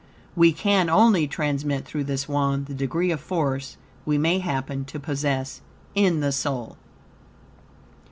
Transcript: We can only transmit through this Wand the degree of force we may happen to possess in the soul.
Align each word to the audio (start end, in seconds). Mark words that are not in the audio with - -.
We 0.35 0.51
can 0.51 0.89
only 0.89 1.27
transmit 1.27 1.85
through 1.85 2.05
this 2.05 2.27
Wand 2.27 2.65
the 2.65 2.73
degree 2.73 3.11
of 3.11 3.19
force 3.21 3.77
we 4.03 4.17
may 4.17 4.39
happen 4.39 4.83
to 4.85 4.99
possess 4.99 5.61
in 5.93 6.21
the 6.21 6.31
soul. 6.31 6.77